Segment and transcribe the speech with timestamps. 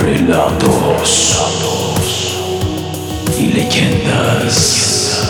[0.00, 1.36] Relatos
[3.38, 5.22] y leyendas.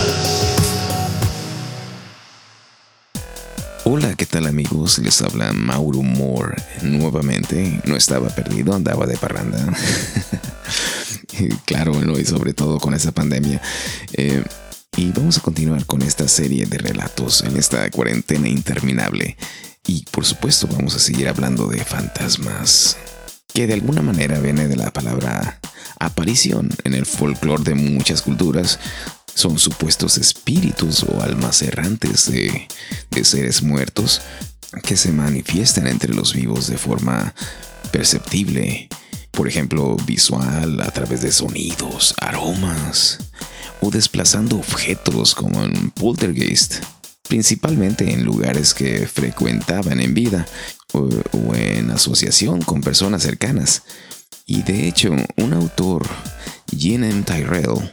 [3.85, 4.99] Hola, ¿qué tal amigos?
[5.01, 6.57] Les habla Mauro Moore.
[6.81, 9.59] Nuevamente, no estaba perdido, andaba de parranda.
[11.67, 13.61] claro, y sobre todo con esa pandemia.
[14.15, 14.43] Eh,
[14.97, 19.37] y vamos a continuar con esta serie de relatos en esta cuarentena interminable.
[19.87, 22.97] Y por supuesto vamos a seguir hablando de fantasmas,
[23.53, 25.61] que de alguna manera viene de la palabra
[25.99, 28.79] aparición en el folclore de muchas culturas.
[29.35, 32.69] Son supuestos espíritus o almas errantes de,
[33.11, 34.23] de seres muertos
[34.83, 37.35] que se manifiestan entre los vivos de forma
[37.93, 38.89] perceptible,
[39.31, 43.19] por ejemplo, visual a través de sonidos, aromas
[43.81, 46.83] o desplazando objetos como en poltergeist,
[47.27, 50.47] principalmente en lugares que frecuentaban en vida
[50.93, 51.09] o,
[51.55, 53.83] en asociación con personas cercanas.
[54.47, 56.07] Y de hecho, un autor,
[56.77, 57.91] Gene Tyrell,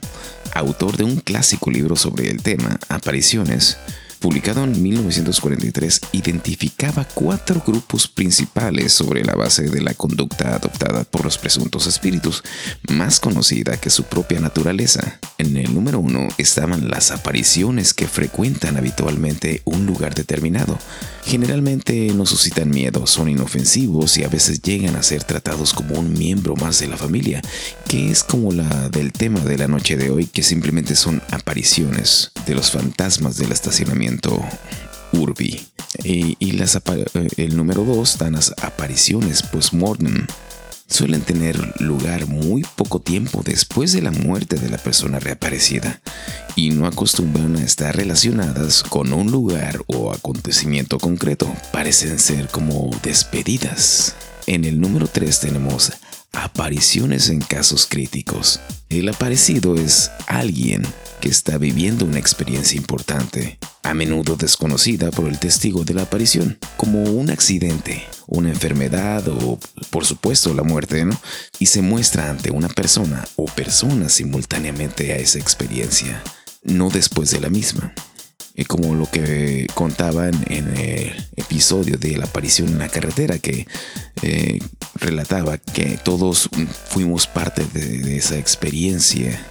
[0.53, 3.77] autor de un clásico libro sobre el tema, Apariciones,
[4.23, 11.25] publicado en 1943, identificaba cuatro grupos principales sobre la base de la conducta adoptada por
[11.25, 12.41] los presuntos espíritus,
[12.89, 15.19] más conocida que su propia naturaleza.
[15.43, 20.79] En el número uno estaban las apariciones que frecuentan habitualmente un lugar determinado.
[21.25, 26.13] Generalmente no suscitan miedo, son inofensivos y a veces llegan a ser tratados como un
[26.13, 27.41] miembro más de la familia,
[27.89, 32.31] que es como la del tema de la noche de hoy, que simplemente son apariciones
[32.45, 34.41] de los fantasmas del estacionamiento
[35.11, 35.59] Urbi.
[36.05, 40.25] Y, las, eh, el número dos dan las apariciones post-mortem.
[40.87, 46.01] Suelen tener lugar muy poco tiempo después de la muerte de la persona reaparecida
[46.55, 51.51] y no acostumbran a estar relacionadas con un lugar o acontecimiento concreto.
[51.71, 54.15] Parecen ser como despedidas.
[54.45, 55.91] En el número 3 tenemos
[56.33, 58.59] apariciones en casos críticos.
[58.89, 60.83] El aparecido es alguien
[61.21, 66.57] que está viviendo una experiencia importante, a menudo desconocida por el testigo de la aparición,
[66.77, 71.19] como un accidente, una enfermedad o, por supuesto, la muerte, ¿no?
[71.59, 76.23] Y se muestra ante una persona o personas simultáneamente a esa experiencia,
[76.63, 77.93] no después de la misma.
[78.55, 83.67] Y como lo que contaban en el episodio de la aparición en la carretera, que
[84.21, 84.59] eh,
[84.95, 86.49] relataba que todos
[86.87, 89.43] fuimos parte de esa experiencia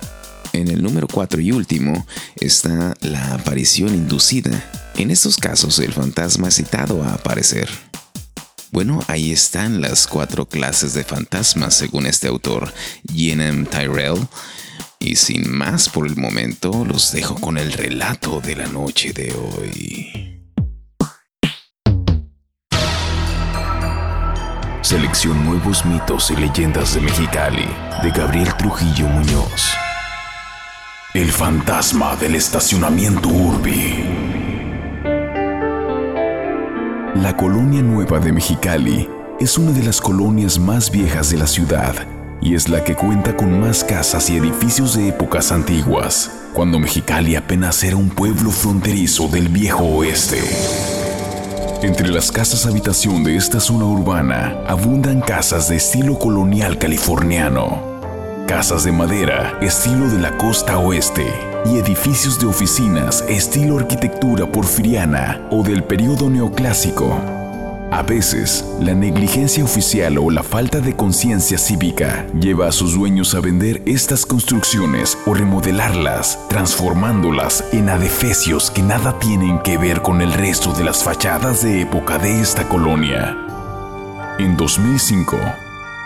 [0.52, 4.64] en el número 4 y último está la aparición inducida.
[4.96, 7.68] En estos casos el fantasma citado a aparecer.
[8.70, 12.72] Bueno, ahí están las cuatro clases de fantasmas según este autor,
[13.12, 14.26] Jenem Tyrell.
[14.98, 19.34] Y sin más por el momento, los dejo con el relato de la noche de
[19.34, 20.32] hoy.
[24.80, 27.68] Selección Nuevos Mitos y Leyendas de Mexicali,
[28.02, 29.81] de Gabriel Trujillo Muñoz.
[31.14, 34.02] El fantasma del estacionamiento Urbi.
[37.16, 41.94] La colonia nueva de Mexicali es una de las colonias más viejas de la ciudad
[42.40, 47.36] y es la que cuenta con más casas y edificios de épocas antiguas, cuando Mexicali
[47.36, 50.40] apenas era un pueblo fronterizo del viejo oeste.
[51.82, 57.91] Entre las casas habitación de esta zona urbana abundan casas de estilo colonial californiano,
[58.52, 61.26] casas de madera estilo de la costa oeste
[61.64, 67.18] y edificios de oficinas estilo arquitectura porfiriana o del periodo neoclásico.
[67.90, 73.34] A veces, la negligencia oficial o la falta de conciencia cívica lleva a sus dueños
[73.34, 80.20] a vender estas construcciones o remodelarlas, transformándolas en adefesios que nada tienen que ver con
[80.20, 83.34] el resto de las fachadas de época de esta colonia.
[84.38, 85.38] En 2005,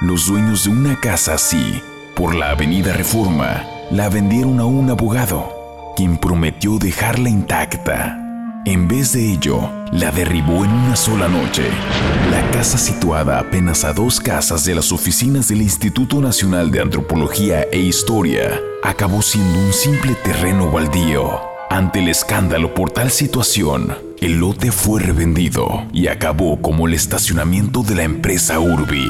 [0.03, 1.83] los dueños de una casa así
[2.16, 8.19] por la Avenida Reforma, la vendieron a un abogado, quien prometió dejarla intacta.
[8.65, 11.62] En vez de ello, la derribó en una sola noche.
[12.30, 17.65] La casa situada apenas a dos casas de las oficinas del Instituto Nacional de Antropología
[17.71, 21.39] e Historia, acabó siendo un simple terreno baldío.
[21.68, 27.83] Ante el escándalo por tal situación, el lote fue revendido y acabó como el estacionamiento
[27.83, 29.07] de la empresa Urbi.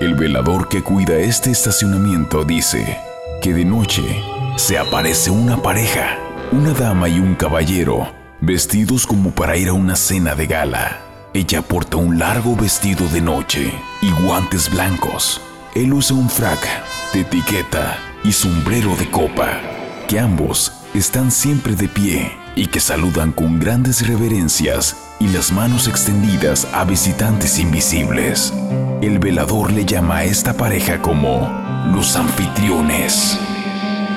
[0.00, 3.00] El velador que cuida este estacionamiento dice
[3.42, 4.22] que de noche
[4.54, 6.16] se aparece una pareja,
[6.52, 11.00] una dama y un caballero, vestidos como para ir a una cena de gala.
[11.34, 15.40] Ella porta un largo vestido de noche y guantes blancos.
[15.74, 16.60] Él usa un frac
[17.12, 19.60] de etiqueta y sombrero de copa,
[20.06, 25.86] que ambos están siempre de pie y que saludan con grandes reverencias y las manos
[25.86, 28.52] extendidas a visitantes invisibles.
[29.00, 31.48] El velador le llama a esta pareja como
[31.94, 33.38] los anfitriones,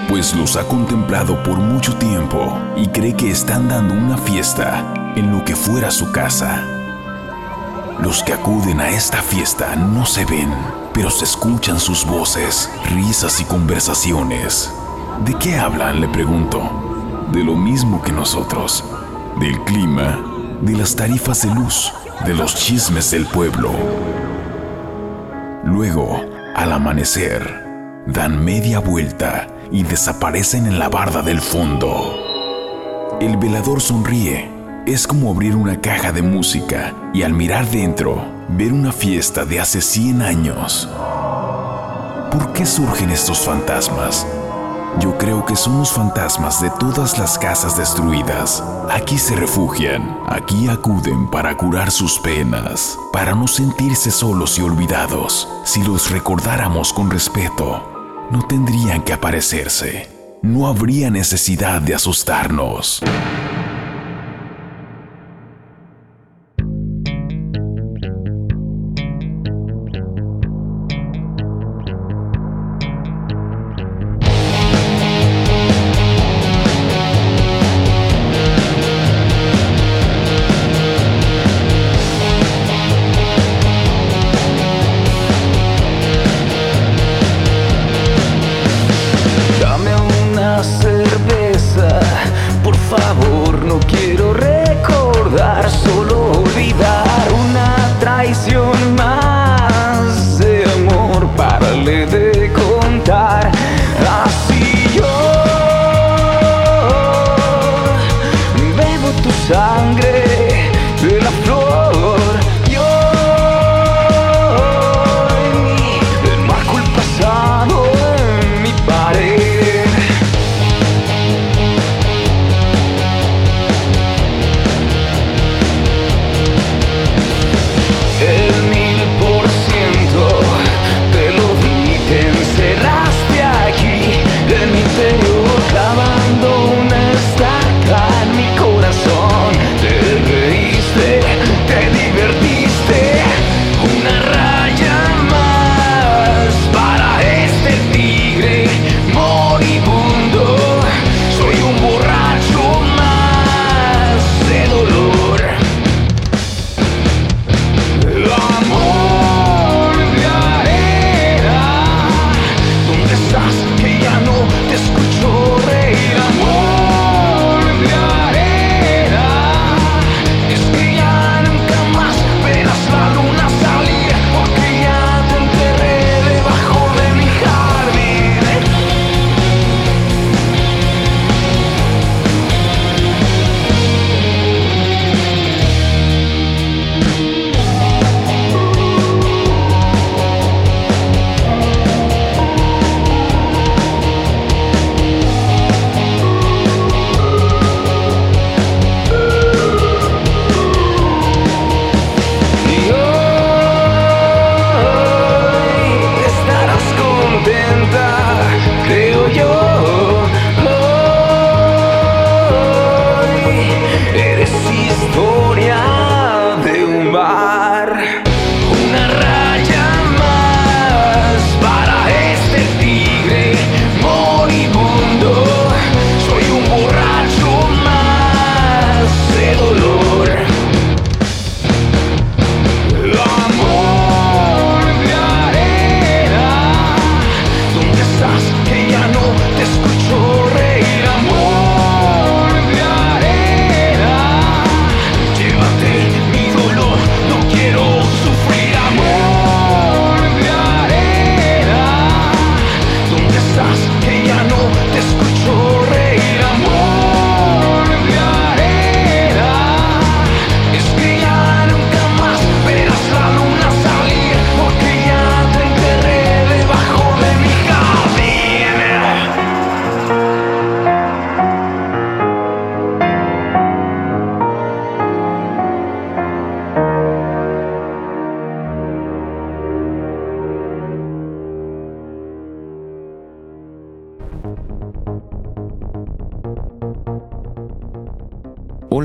[0.09, 5.31] pues los ha contemplado por mucho tiempo y cree que están dando una fiesta en
[5.31, 6.65] lo que fuera su casa.
[8.01, 10.51] Los que acuden a esta fiesta no se ven,
[10.95, 14.73] pero se escuchan sus voces, risas y conversaciones.
[15.25, 16.01] ¿De qué hablan?
[16.01, 16.80] Le pregunto
[17.31, 18.83] de lo mismo que nosotros,
[19.39, 20.19] del clima,
[20.61, 21.93] de las tarifas de luz,
[22.25, 23.71] de los chismes del pueblo.
[25.63, 26.25] Luego,
[26.55, 32.17] al amanecer, dan media vuelta y desaparecen en la barda del fondo.
[33.21, 34.49] El velador sonríe.
[34.85, 39.59] Es como abrir una caja de música y al mirar dentro, ver una fiesta de
[39.59, 40.89] hace 100 años.
[42.31, 44.25] ¿Por qué surgen estos fantasmas?
[44.99, 48.63] Yo creo que son los fantasmas de todas las casas destruidas.
[48.89, 55.47] Aquí se refugian, aquí acuden para curar sus penas, para no sentirse solos y olvidados.
[55.63, 60.09] Si los recordáramos con respeto, no tendrían que aparecerse.
[60.41, 63.01] No habría necesidad de asustarnos.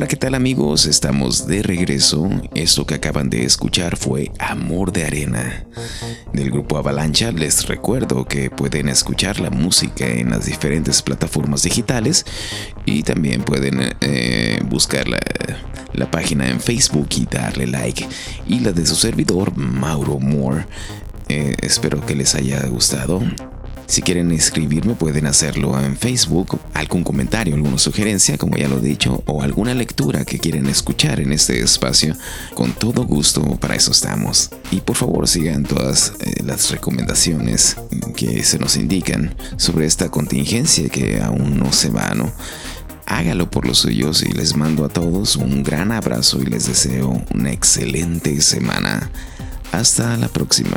[0.06, 0.86] Hola, ¿qué tal amigos?
[0.86, 2.30] Estamos de regreso.
[2.54, 5.66] Esto que acaban de escuchar fue Amor de Arena.
[6.32, 12.24] Del grupo Avalancha les recuerdo que pueden escuchar la música en las diferentes plataformas digitales
[12.84, 15.18] y también pueden eh, buscar la,
[15.92, 18.06] la página en Facebook y darle like.
[18.46, 20.66] Y la de su servidor, Mauro Moore.
[21.28, 23.20] Eh, espero que les haya gustado.
[23.86, 28.82] Si quieren escribirme pueden hacerlo en Facebook, algún comentario, alguna sugerencia, como ya lo he
[28.82, 32.16] dicho, o alguna lectura que quieren escuchar en este espacio.
[32.54, 34.50] Con todo gusto, para eso estamos.
[34.72, 37.76] Y por favor sigan todas eh, las recomendaciones
[38.16, 42.32] que se nos indican sobre esta contingencia que aún no se va, ¿no?
[43.06, 47.24] Hágalo por los suyos y les mando a todos un gran abrazo y les deseo
[47.32, 49.10] una excelente semana.
[49.70, 50.76] Hasta la próxima.